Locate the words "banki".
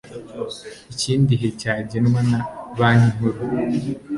2.77-3.09